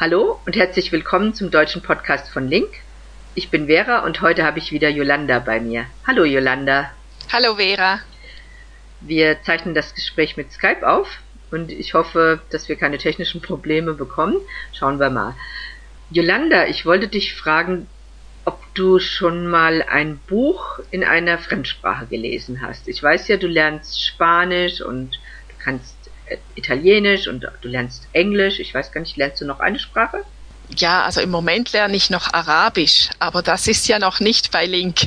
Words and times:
Hallo 0.00 0.38
und 0.46 0.54
herzlich 0.54 0.92
willkommen 0.92 1.34
zum 1.34 1.50
deutschen 1.50 1.82
Podcast 1.82 2.30
von 2.30 2.46
Link. 2.46 2.68
Ich 3.34 3.50
bin 3.50 3.66
Vera 3.66 4.04
und 4.04 4.20
heute 4.20 4.44
habe 4.44 4.60
ich 4.60 4.70
wieder 4.70 4.88
Yolanda 4.88 5.40
bei 5.40 5.58
mir. 5.58 5.86
Hallo 6.06 6.22
Yolanda. 6.22 6.92
Hallo 7.32 7.56
Vera. 7.56 7.98
Wir 9.00 9.42
zeichnen 9.42 9.74
das 9.74 9.96
Gespräch 9.96 10.36
mit 10.36 10.52
Skype 10.52 10.88
auf 10.88 11.18
und 11.50 11.72
ich 11.72 11.94
hoffe, 11.94 12.40
dass 12.50 12.68
wir 12.68 12.76
keine 12.76 12.98
technischen 12.98 13.42
Probleme 13.42 13.92
bekommen. 13.92 14.36
Schauen 14.72 15.00
wir 15.00 15.10
mal. 15.10 15.34
Yolanda, 16.10 16.66
ich 16.66 16.86
wollte 16.86 17.08
dich 17.08 17.34
fragen, 17.34 17.88
ob 18.44 18.60
du 18.74 19.00
schon 19.00 19.48
mal 19.48 19.82
ein 19.82 20.20
Buch 20.28 20.78
in 20.92 21.02
einer 21.02 21.38
Fremdsprache 21.38 22.06
gelesen 22.06 22.60
hast. 22.62 22.86
Ich 22.86 23.02
weiß 23.02 23.26
ja, 23.26 23.36
du 23.36 23.48
lernst 23.48 24.00
Spanisch 24.06 24.80
und 24.80 25.16
du 25.48 25.54
kannst 25.58 25.96
Italienisch 26.54 27.28
und 27.28 27.46
du 27.60 27.68
lernst 27.68 28.08
Englisch. 28.12 28.58
Ich 28.58 28.74
weiß 28.74 28.92
gar 28.92 29.00
nicht, 29.00 29.16
lernst 29.16 29.40
du 29.40 29.46
noch 29.46 29.60
eine 29.60 29.78
Sprache? 29.78 30.24
Ja, 30.76 31.04
also 31.04 31.20
im 31.20 31.30
Moment 31.30 31.72
lerne 31.72 31.96
ich 31.96 32.10
noch 32.10 32.32
Arabisch, 32.32 33.08
aber 33.18 33.42
das 33.42 33.66
ist 33.66 33.88
ja 33.88 33.98
noch 33.98 34.20
nicht 34.20 34.50
bei 34.50 34.66
Link. 34.66 35.00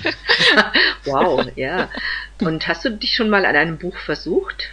wow, 1.05 1.45
ja. 1.55 1.89
Und 2.39 2.67
hast 2.67 2.83
du 2.85 2.89
dich 2.89 3.15
schon 3.15 3.29
mal 3.29 3.45
an 3.45 3.55
einem 3.55 3.77
Buch 3.77 3.95
versucht? 3.97 4.69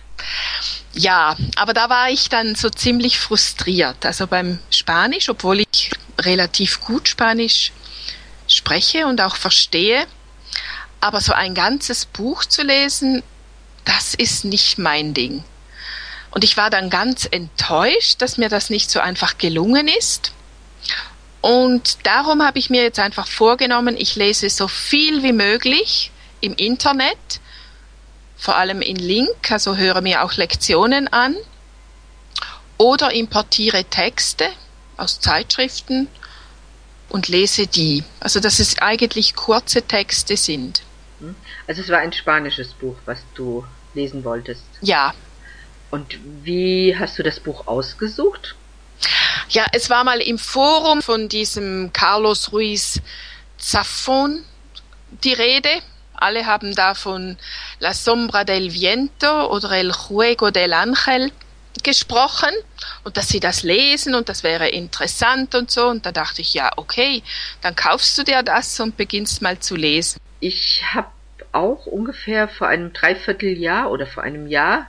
Ja, 0.95 1.37
aber 1.56 1.74
da 1.74 1.90
war 1.90 2.10
ich 2.10 2.30
dann 2.30 2.54
so 2.54 2.70
ziemlich 2.70 3.18
frustriert. 3.18 4.06
Also 4.06 4.26
beim 4.26 4.59
Spanisch, 4.70 5.28
obwohl 5.28 5.60
ich 5.60 5.90
relativ 6.18 6.80
gut 6.80 7.09
Spanisch 7.09 7.73
spreche 8.48 9.06
und 9.06 9.20
auch 9.20 9.37
verstehe, 9.37 10.06
aber 11.01 11.20
so 11.20 11.34
ein 11.34 11.54
ganzes 11.54 12.06
Buch 12.06 12.45
zu 12.46 12.62
lesen, 12.62 13.23
das 13.84 14.15
ist 14.15 14.45
nicht 14.45 14.78
mein 14.78 15.15
Ding. 15.15 15.45
Und 16.30 16.45
ich 16.45 16.56
war 16.56 16.70
dann 16.70 16.91
ganz 16.91 17.27
enttäuscht, 17.30 18.20
dass 18.20 18.38
mir 18.38 18.48
das 18.48 18.70
nicht 18.70 18.91
so 18.91 19.00
einfach 19.00 19.38
gelungen 19.38 19.88
ist. 19.88 20.32
Und 21.41 21.98
darum 22.04 22.42
habe 22.42 22.59
ich 22.59 22.68
mir 22.70 22.82
jetzt 22.82 22.98
einfach 22.98 23.27
vorgenommen, 23.27 23.96
ich 23.96 24.16
lese 24.16 24.51
so 24.51 24.68
viel 24.68 25.23
wie 25.23 25.32
möglich 25.32 26.10
im 26.40 26.54
Internet, 26.54 27.40
vor 28.37 28.56
allem 28.56 28.82
in 28.82 28.96
Link, 28.96 29.51
also 29.51 29.76
höre 29.76 30.01
mir 30.01 30.23
auch 30.23 30.34
Lektionen 30.34 31.09
an 31.09 31.37
oder 32.76 33.12
importiere 33.12 33.84
Texte 33.84 34.49
aus 34.96 35.21
Zeitschriften 35.21 36.09
und 37.09 37.29
lese 37.29 37.66
die. 37.66 38.04
Also 38.21 38.40
dass 38.40 38.59
es 38.59 38.79
eigentlich 38.79 39.34
kurze 39.34 39.82
Texte 39.82 40.37
sind. 40.37 40.82
Also 41.66 41.82
es 41.82 41.88
war 41.88 41.99
ein 41.99 42.12
spanisches 42.12 42.73
Buch, 42.74 42.96
was 43.04 43.18
du 43.34 43.65
lesen 43.95 44.24
wolltest. 44.24 44.62
Ja, 44.80 45.12
und 45.90 46.18
wie 46.42 46.96
hast 46.98 47.18
du 47.18 47.22
das 47.22 47.40
Buch 47.40 47.66
ausgesucht? 47.66 48.54
Ja, 49.50 49.64
es 49.72 49.88
war 49.88 50.04
mal 50.04 50.20
im 50.20 50.38
Forum 50.38 51.00
von 51.02 51.28
diesem 51.28 51.90
Carlos 51.92 52.52
Ruiz 52.52 53.00
Zafón 53.58 54.42
die 55.24 55.32
Rede. 55.32 55.70
Alle 56.14 56.46
haben 56.46 56.74
da 56.74 56.94
von 56.94 57.38
La 57.78 57.94
Sombra 57.94 58.44
del 58.44 58.72
Viento 58.72 59.50
oder 59.50 59.70
El 59.72 59.92
Juego 59.92 60.50
del 60.50 60.72
Ángel 60.72 61.30
gesprochen 61.82 62.50
und 63.04 63.16
dass 63.16 63.28
sie 63.28 63.40
das 63.40 63.62
lesen 63.62 64.14
und 64.14 64.28
das 64.28 64.42
wäre 64.42 64.69
interessant 64.69 65.54
und 65.54 65.70
so. 65.70 65.86
Und 65.86 66.04
da 66.04 66.12
dachte 66.12 66.42
ich, 66.42 66.54
ja, 66.54 66.70
okay, 66.76 67.22
dann 67.62 67.76
kaufst 67.76 68.19
du 68.19 68.25
dir 68.25 68.42
das 68.42 68.78
und 68.81 68.97
beginnst 68.97 69.42
mal 69.42 69.59
zu 69.60 69.76
lesen. 69.76 70.20
Ich 70.41 70.82
habe 70.92 71.09
auch 71.53 71.86
ungefähr 71.86 72.48
vor 72.48 72.69
einem 72.69 72.92
Dreivierteljahr 72.92 73.91
oder 73.91 74.06
vor 74.06 74.22
einem 74.25 74.48
Jahr 74.48 74.88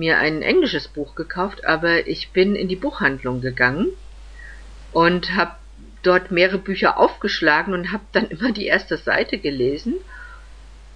mir 0.00 0.18
ein 0.18 0.42
englisches 0.42 0.88
Buch 0.88 1.14
gekauft, 1.14 1.64
aber 1.64 2.08
ich 2.08 2.30
bin 2.30 2.56
in 2.56 2.68
die 2.68 2.76
Buchhandlung 2.76 3.40
gegangen 3.40 3.88
und 4.92 5.36
habe 5.36 5.52
dort 6.02 6.30
mehrere 6.30 6.58
Bücher 6.58 6.98
aufgeschlagen 6.98 7.74
und 7.74 7.92
habe 7.92 8.02
dann 8.12 8.26
immer 8.30 8.50
die 8.50 8.66
erste 8.66 8.96
Seite 8.96 9.38
gelesen. 9.38 9.94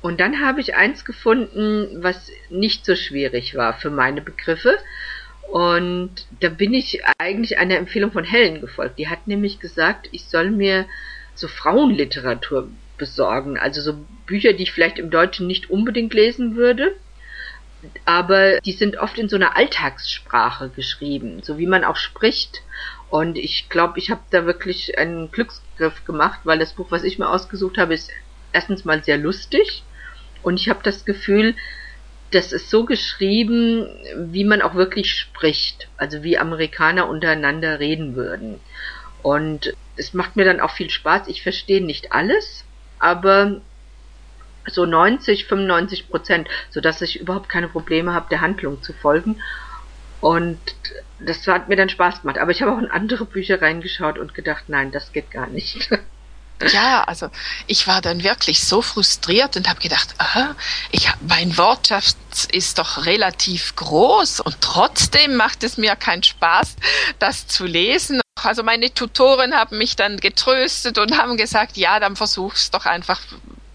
Und 0.01 0.21
dann 0.21 0.41
habe 0.45 0.61
ich 0.61 0.75
eins 0.75 1.05
gefunden, 1.05 2.03
was 2.03 2.31
nicht 2.51 2.85
so 2.85 2.97
schwierig 2.97 3.55
war 3.55 3.75
für 3.75 3.91
meine 3.91 4.21
Begriffe. 4.21 4.77
Und 5.51 6.27
da 6.41 6.49
bin 6.49 6.75
ich 6.75 7.03
eigentlich 7.19 7.59
einer 7.59 7.77
Empfehlung 7.77 8.13
von 8.13 8.25
Helen 8.25 8.61
gefolgt. 8.61 8.99
Die 8.99 9.09
hat 9.09 9.27
nämlich 9.27 9.61
gesagt, 9.61 10.09
ich 10.13 10.25
soll 10.25 10.51
mir 10.51 10.87
so 11.35 11.49
Frauenliteratur 11.49 12.69
besorgen. 12.99 13.59
Also 13.59 13.81
so 13.81 14.05
Bücher, 14.27 14.53
die 14.55 14.65
ich 14.65 14.73
vielleicht 14.73 14.99
im 14.99 15.11
Deutschen 15.11 15.47
nicht 15.47 15.71
unbedingt 15.71 16.13
lesen 16.13 16.57
würde 16.57 16.95
aber 18.05 18.61
die 18.61 18.73
sind 18.73 18.97
oft 18.97 19.19
in 19.19 19.29
so 19.29 19.37
einer 19.37 19.57
Alltagssprache 19.57 20.69
geschrieben, 20.71 21.43
so 21.43 21.59
wie 21.59 21.67
man 21.67 21.85
auch 21.85 21.97
spricht. 21.97 22.63
Und 23.11 23.39
ich 23.39 23.69
glaube, 23.69 23.99
ich 23.99 24.11
habe 24.11 24.23
da 24.31 24.47
wirklich 24.47 24.99
einen 24.99 25.31
Glücksgriff 25.31 26.05
gemacht, 26.05 26.41
weil 26.45 26.59
das 26.59 26.73
Buch, 26.73 26.91
was 26.91 27.05
ich 27.05 27.19
mir 27.19 27.29
ausgesucht 27.29 27.79
habe, 27.79 27.95
ist 27.95 28.11
erstens 28.53 28.85
mal 28.85 29.03
sehr 29.03 29.19
lustig 29.19 29.85
und 30.45 30.61
ich 30.61 30.69
habe 30.69 30.81
das 30.83 31.05
Gefühl, 31.05 31.57
das 32.31 32.53
ist 32.53 32.69
so 32.69 32.85
geschrieben, 32.85 33.89
wie 34.17 34.45
man 34.45 34.63
auch 34.63 34.75
wirklich 34.75 35.13
spricht, 35.13 35.89
also 35.97 36.23
wie 36.23 36.39
Amerikaner 36.39 37.09
untereinander 37.09 37.81
reden 37.81 38.15
würden. 38.15 38.61
Und 39.23 39.75
es 39.97 40.13
macht 40.13 40.37
mir 40.37 40.45
dann 40.45 40.61
auch 40.61 40.73
viel 40.73 40.91
Spaß. 40.91 41.29
Ich 41.29 41.43
verstehe 41.43 41.83
nicht 41.83 42.13
alles, 42.13 42.65
aber 42.99 43.61
so 44.67 44.87
90, 44.87 45.47
95 45.47 46.09
Prozent, 46.09 46.49
so 46.71 46.81
dass 46.81 47.01
ich 47.03 47.21
überhaupt 47.21 47.49
keine 47.49 47.69
Probleme 47.69 48.13
habe, 48.13 48.27
der 48.31 48.41
Handlung 48.41 48.83
zu 48.83 48.93
folgen. 48.93 49.41
Und 50.21 50.59
das 51.21 51.47
hat 51.47 51.69
mir 51.69 51.77
dann 51.77 51.89
Spaß 51.89 52.23
gemacht. 52.23 52.39
Aber 52.39 52.51
ich 52.51 52.63
habe 52.63 52.73
auch 52.73 52.79
in 52.79 52.91
andere 52.91 53.25
Bücher 53.25 53.61
reingeschaut 53.61 54.19
und 54.19 54.35
gedacht, 54.35 54.65
nein, 54.69 54.91
das 54.91 55.13
geht 55.13 55.31
gar 55.31 55.47
nicht. 55.47 55.91
Ja, 56.73 57.03
also 57.05 57.31
ich 57.67 57.87
war 57.89 58.01
dann 58.01 58.23
wirklich 58.23 58.65
so 58.65 58.81
frustriert 58.81 59.57
und 59.57 59.69
habe 59.69 59.81
gedacht, 59.81 60.15
aha, 60.19 60.55
ich, 60.93 61.11
mein 61.29 61.59
Wortschatz 61.59 62.17
ist 62.53 62.79
doch 62.79 63.07
relativ 63.07 63.75
groß 63.75 64.41
und 64.41 64.61
trotzdem 64.61 65.35
macht 65.35 65.65
es 65.65 65.77
mir 65.77 65.97
keinen 65.97 66.23
Spaß, 66.23 66.77
das 67.19 67.49
zu 67.49 67.67
lesen. 67.67 68.21
Also 68.41 68.63
meine 68.63 68.95
Tutoren 68.95 69.55
haben 69.55 69.79
mich 69.79 69.97
dann 69.97 70.19
getröstet 70.19 70.99
und 70.99 71.19
haben 71.19 71.37
gesagt, 71.37 71.77
ja, 71.77 71.99
dann 71.99 72.15
versuch's 72.15 72.71
doch 72.71 72.87
einfach 72.87 73.21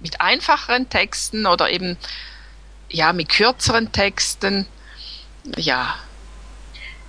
mit 0.02 0.22
einfacheren 0.22 0.90
Texten 0.90 1.46
oder 1.46 1.70
eben 1.70 1.98
ja 2.90 3.14
mit 3.14 3.30
kürzeren 3.30 3.92
Texten. 3.92 4.66
Ja. 5.56 5.96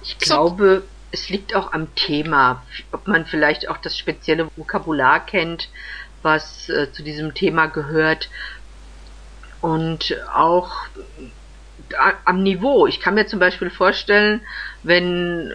Ich 0.03 0.19
glaube, 0.19 0.83
es 1.13 1.29
liegt 1.29 1.55
auch 1.55 1.73
am 1.73 1.95
Thema, 1.95 2.63
ob 2.93 3.07
man 3.07 3.27
vielleicht 3.27 3.69
auch 3.69 3.79
das 3.79 3.97
spezielle 3.99 4.49
Vokabular 4.57 5.25
kennt, 5.25 5.69
was 6.23 6.69
äh, 6.69 6.93
zu 6.93 7.03
diesem 7.03 7.35
Thema 7.35 7.67
gehört 7.67 8.29
und 9.61 10.17
auch 10.33 10.73
am 12.25 12.43
Niveau. 12.43 12.87
Ich 12.87 13.01
kann 13.01 13.15
mir 13.15 13.27
zum 13.27 13.41
Beispiel 13.41 13.71
vorstellen, 13.71 14.43
wenn 14.83 15.53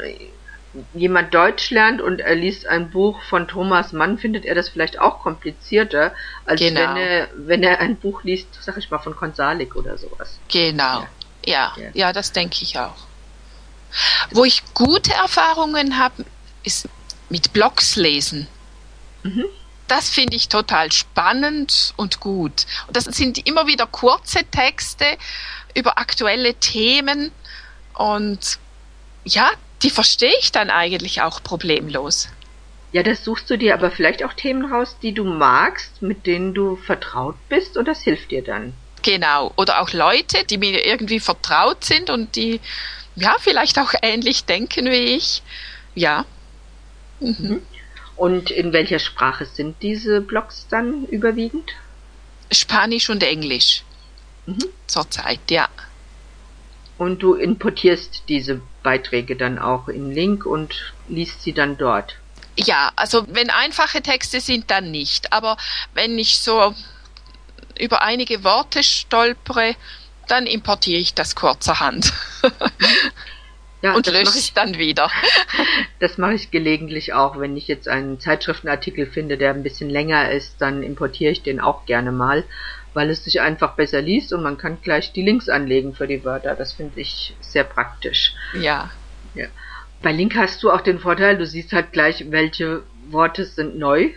jemand 0.93 1.33
Deutsch 1.33 1.71
lernt 1.71 2.01
und 2.01 2.19
er 2.19 2.35
liest 2.35 2.67
ein 2.67 2.89
Buch 2.89 3.21
von 3.23 3.47
Thomas 3.47 3.93
Mann, 3.93 4.17
findet 4.17 4.45
er 4.45 4.55
das 4.55 4.69
vielleicht 4.69 4.99
auch 4.99 5.21
komplizierter, 5.21 6.13
als 6.45 6.59
genau. 6.59 6.81
wenn, 6.81 6.97
er, 6.97 7.27
wenn 7.35 7.63
er 7.63 7.79
ein 7.79 7.95
Buch 7.97 8.23
liest, 8.23 8.47
sag 8.61 8.77
ich 8.77 8.89
mal, 8.89 8.99
von 8.99 9.15
Konsalik 9.15 9.75
oder 9.75 9.97
sowas. 9.97 10.39
Genau. 10.49 11.07
Ja, 11.45 11.73
ja, 11.77 11.89
ja 11.93 12.13
das 12.13 12.31
denke 12.31 12.57
ich 12.61 12.77
auch. 12.77 12.95
Wo 14.31 14.43
ich 14.43 14.63
gute 14.73 15.13
Erfahrungen 15.13 15.97
habe, 15.97 16.25
ist 16.63 16.89
mit 17.29 17.53
Blogs 17.53 17.95
lesen. 17.95 18.47
Mhm. 19.23 19.45
Das 19.87 20.09
finde 20.09 20.35
ich 20.35 20.49
total 20.49 20.91
spannend 20.91 21.93
und 21.95 22.19
gut. 22.19 22.65
Und 22.87 22.97
das 22.97 23.05
sind 23.05 23.45
immer 23.47 23.67
wieder 23.67 23.85
kurze 23.85 24.43
Texte 24.45 25.05
über 25.75 25.97
aktuelle 25.97 26.55
Themen 26.55 27.31
und 27.93 28.57
ja, 29.23 29.49
die 29.83 29.89
verstehe 29.89 30.33
ich 30.39 30.51
dann 30.51 30.69
eigentlich 30.69 31.21
auch 31.21 31.43
problemlos. 31.43 32.29
Ja, 32.91 33.03
das 33.03 33.25
suchst 33.25 33.49
du 33.49 33.57
dir 33.57 33.73
aber 33.73 33.91
vielleicht 33.91 34.23
auch 34.23 34.33
Themen 34.33 34.71
raus, 34.71 34.95
die 35.01 35.13
du 35.13 35.25
magst, 35.25 36.01
mit 36.01 36.25
denen 36.25 36.53
du 36.53 36.77
vertraut 36.77 37.35
bist 37.49 37.75
und 37.75 37.87
das 37.87 38.01
hilft 38.01 38.31
dir 38.31 38.41
dann. 38.41 38.73
Genau. 39.01 39.51
Oder 39.57 39.81
auch 39.81 39.91
Leute, 39.91 40.45
die 40.45 40.57
mir 40.57 40.85
irgendwie 40.85 41.19
vertraut 41.19 41.83
sind 41.83 42.09
und 42.09 42.35
die 42.35 42.61
ja 43.15 43.35
vielleicht 43.39 43.79
auch 43.79 43.93
ähnlich 44.01 44.45
denken 44.45 44.85
wie 44.85 45.15
ich. 45.15 45.43
Ja. 45.93 46.25
Mhm. 47.19 47.35
mhm. 47.39 47.61
Und 48.15 48.49
in 48.49 48.71
welcher 48.71 48.99
Sprache 48.99 49.45
sind 49.45 49.81
diese 49.81 50.21
Blogs 50.21 50.67
dann 50.69 51.05
überwiegend? 51.07 51.73
Spanisch 52.49 53.09
und 53.09 53.23
Englisch. 53.23 53.83
Mhm. 54.45 54.63
Zurzeit, 54.87 55.41
ja. 55.49 55.67
Und 56.97 57.21
du 57.21 57.33
importierst 57.33 58.23
diese 58.29 58.61
Beiträge 58.85 59.35
dann 59.35 59.57
auch 59.57 59.89
in 59.89 60.11
Link 60.11 60.45
und 60.45 60.93
liest 61.09 61.41
sie 61.41 61.53
dann 61.53 61.77
dort. 61.77 62.15
Ja, 62.55 62.91
also 62.95 63.25
wenn 63.27 63.49
einfache 63.49 64.01
Texte 64.01 64.39
sind, 64.39 64.71
dann 64.71 64.91
nicht. 64.91 65.33
Aber 65.33 65.57
wenn 65.93 66.17
ich 66.17 66.39
so 66.39 66.73
über 67.77 68.03
einige 68.03 68.43
Worte 68.43 68.83
stolpere, 68.83 69.75
dann 70.27 70.45
importiere 70.45 70.99
ich 70.99 71.15
das 71.15 71.35
kurzerhand. 71.35 72.13
ja, 73.81 73.93
und 73.93 74.05
löscht 74.07 74.35
es 74.35 74.53
dann 74.53 74.77
wieder. 74.77 75.09
das 75.99 76.17
mache 76.17 76.35
ich 76.35 76.51
gelegentlich 76.51 77.13
auch. 77.13 77.39
Wenn 77.39 77.57
ich 77.57 77.67
jetzt 77.67 77.87
einen 77.87 78.19
Zeitschriftenartikel 78.19 79.07
finde, 79.07 79.37
der 79.37 79.49
ein 79.49 79.63
bisschen 79.63 79.89
länger 79.89 80.31
ist, 80.31 80.61
dann 80.61 80.83
importiere 80.83 81.31
ich 81.31 81.41
den 81.41 81.59
auch 81.59 81.85
gerne 81.85 82.11
mal, 82.11 82.43
weil 82.95 83.09
es 83.09 83.25
sich 83.25 83.41
einfach 83.41 83.75
besser 83.75 84.01
liest 84.01 84.33
und 84.33 84.41
man 84.41 84.57
kann 84.57 84.77
gleich 84.81 85.11
die 85.11 85.21
Links 85.21 85.49
anlegen 85.49 85.93
für 85.93 86.07
die 86.07 86.23
Wörter. 86.23 86.55
Das 86.55 86.71
finde 86.73 87.01
ich 87.01 87.35
sehr 87.41 87.65
praktisch. 87.65 88.33
Ja. 88.53 88.89
ja. 89.35 89.47
Bei 90.01 90.13
Link 90.13 90.35
hast 90.35 90.63
du 90.63 90.71
auch 90.71 90.81
den 90.81 90.99
Vorteil, 90.99 91.37
du 91.37 91.45
siehst 91.45 91.73
halt 91.73 91.91
gleich, 91.91 92.31
welche 92.31 92.83
Worte 93.09 93.43
sind 93.43 93.77
neu. 93.77 94.11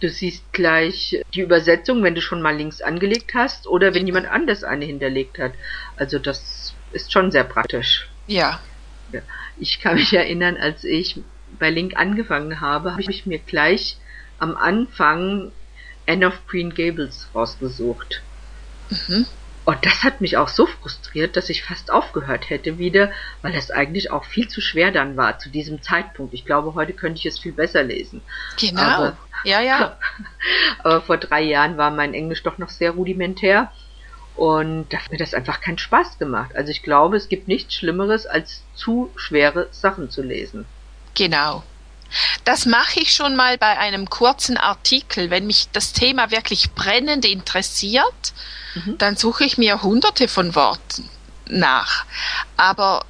Du 0.00 0.08
siehst 0.08 0.50
gleich 0.54 1.22
die 1.34 1.42
Übersetzung, 1.42 2.02
wenn 2.02 2.14
du 2.14 2.22
schon 2.22 2.40
mal 2.40 2.56
Links 2.56 2.80
angelegt 2.80 3.34
hast 3.34 3.66
oder 3.66 3.94
wenn 3.94 4.06
jemand 4.06 4.26
anders 4.26 4.64
eine 4.64 4.86
hinterlegt 4.86 5.38
hat. 5.38 5.52
Also 5.96 6.18
das 6.18 6.74
ist 6.92 7.12
schon 7.12 7.30
sehr 7.30 7.44
praktisch. 7.44 8.08
Ja. 8.26 8.58
ja. 9.12 9.20
Ich 9.58 9.80
kann 9.80 9.96
mich 9.96 10.14
erinnern, 10.14 10.56
als 10.56 10.84
ich 10.84 11.20
bei 11.58 11.68
Link 11.68 11.94
angefangen 11.96 12.62
habe, 12.62 12.92
habe 12.92 13.10
ich 13.10 13.26
mir 13.26 13.38
gleich 13.38 13.98
am 14.38 14.56
Anfang 14.56 15.52
Anne 16.10 16.26
of 16.26 16.46
Green 16.48 16.74
Gables 16.74 17.28
rausgesucht. 17.34 18.22
Mhm. 18.90 19.26
Und 19.64 19.86
das 19.86 20.02
hat 20.02 20.20
mich 20.20 20.36
auch 20.36 20.48
so 20.48 20.66
frustriert, 20.66 21.36
dass 21.36 21.48
ich 21.48 21.62
fast 21.62 21.92
aufgehört 21.92 22.50
hätte 22.50 22.78
wieder, 22.78 23.12
weil 23.42 23.52
das 23.52 23.70
eigentlich 23.70 24.10
auch 24.10 24.24
viel 24.24 24.48
zu 24.48 24.60
schwer 24.60 24.90
dann 24.90 25.16
war 25.16 25.38
zu 25.38 25.48
diesem 25.48 25.82
Zeitpunkt. 25.82 26.34
Ich 26.34 26.44
glaube, 26.44 26.74
heute 26.74 26.92
könnte 26.92 27.18
ich 27.18 27.26
es 27.26 27.38
viel 27.38 27.52
besser 27.52 27.82
lesen. 27.82 28.22
Genau. 28.58 28.82
Aber, 28.82 29.16
ja, 29.44 29.60
ja. 29.60 29.96
aber 30.80 31.02
vor 31.02 31.18
drei 31.18 31.42
Jahren 31.42 31.76
war 31.76 31.90
mein 31.90 32.14
Englisch 32.14 32.42
doch 32.42 32.58
noch 32.58 32.70
sehr 32.70 32.92
rudimentär 32.92 33.70
und 34.34 34.86
da 34.88 34.98
hat 34.98 35.12
mir 35.12 35.18
das 35.18 35.34
einfach 35.34 35.60
keinen 35.60 35.78
Spaß 35.78 36.18
gemacht. 36.18 36.56
Also 36.56 36.70
ich 36.70 36.82
glaube, 36.82 37.16
es 37.16 37.28
gibt 37.28 37.46
nichts 37.46 37.74
Schlimmeres, 37.74 38.26
als 38.26 38.64
zu 38.74 39.10
schwere 39.14 39.68
Sachen 39.70 40.10
zu 40.10 40.22
lesen. 40.22 40.64
Genau. 41.14 41.62
Das 42.44 42.66
mache 42.66 43.00
ich 43.00 43.12
schon 43.12 43.36
mal 43.36 43.58
bei 43.58 43.78
einem 43.78 44.08
kurzen 44.08 44.56
Artikel. 44.56 45.30
Wenn 45.30 45.46
mich 45.46 45.68
das 45.72 45.92
Thema 45.92 46.30
wirklich 46.30 46.72
brennend 46.72 47.24
interessiert, 47.24 48.32
mhm. 48.74 48.98
dann 48.98 49.16
suche 49.16 49.44
ich 49.44 49.58
mir 49.58 49.82
hunderte 49.82 50.28
von 50.28 50.54
Worten 50.54 51.08
nach. 51.48 52.04
Aber 52.56 53.04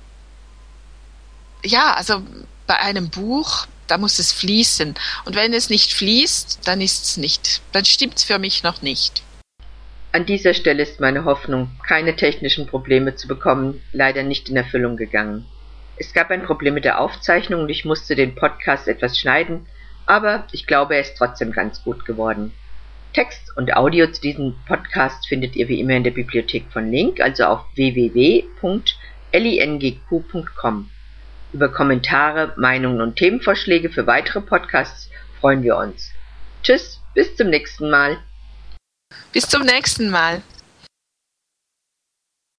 ja, 1.64 1.94
also 1.94 2.22
bei 2.66 2.78
einem 2.78 3.10
Buch, 3.10 3.66
da 3.86 3.98
muss 3.98 4.18
es 4.18 4.32
fließen. 4.32 4.94
Und 5.24 5.34
wenn 5.34 5.52
es 5.52 5.70
nicht 5.70 5.92
fließt, 5.92 6.60
dann 6.64 6.80
ist 6.80 7.04
es 7.04 7.16
nicht. 7.16 7.62
Dann 7.72 7.84
stimmt 7.84 8.16
es 8.16 8.24
für 8.24 8.38
mich 8.38 8.62
noch 8.62 8.82
nicht. 8.82 9.22
An 10.12 10.26
dieser 10.26 10.54
Stelle 10.54 10.82
ist 10.82 10.98
meine 10.98 11.24
Hoffnung, 11.24 11.70
keine 11.86 12.16
technischen 12.16 12.66
Probleme 12.66 13.14
zu 13.14 13.28
bekommen, 13.28 13.80
leider 13.92 14.24
nicht 14.24 14.48
in 14.48 14.56
Erfüllung 14.56 14.96
gegangen. 14.96 15.46
Es 16.00 16.12
gab 16.14 16.30
ein 16.30 16.44
Problem 16.44 16.72
mit 16.72 16.86
der 16.86 16.98
Aufzeichnung 16.98 17.60
und 17.60 17.68
ich 17.68 17.84
musste 17.84 18.16
den 18.16 18.34
Podcast 18.34 18.88
etwas 18.88 19.18
schneiden, 19.18 19.66
aber 20.06 20.46
ich 20.50 20.66
glaube, 20.66 20.94
er 20.94 21.02
ist 21.02 21.14
trotzdem 21.18 21.52
ganz 21.52 21.84
gut 21.84 22.06
geworden. 22.06 22.54
Text 23.12 23.54
und 23.54 23.76
Audio 23.76 24.06
zu 24.10 24.22
diesem 24.22 24.54
Podcast 24.66 25.28
findet 25.28 25.56
ihr 25.56 25.68
wie 25.68 25.78
immer 25.78 25.92
in 25.92 26.04
der 26.04 26.12
Bibliothek 26.12 26.72
von 26.72 26.90
Link, 26.90 27.20
also 27.20 27.44
auf 27.44 27.66
www.lingq.com. 27.74 28.48
Über 31.52 31.68
Kommentare, 31.68 32.54
Meinungen 32.56 33.02
und 33.02 33.16
Themenvorschläge 33.16 33.90
für 33.90 34.06
weitere 34.06 34.40
Podcasts 34.40 35.10
freuen 35.38 35.62
wir 35.62 35.76
uns. 35.76 36.12
Tschüss, 36.62 36.98
bis 37.14 37.36
zum 37.36 37.50
nächsten 37.50 37.90
Mal. 37.90 38.16
Bis 39.32 39.46
zum 39.46 39.64
nächsten 39.64 40.08
Mal. 40.08 40.40